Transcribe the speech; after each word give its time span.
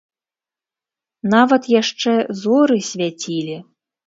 Нават 1.33 1.67
яшчэ 1.81 2.11
зоры 2.41 2.79
свяцілі. 2.89 3.55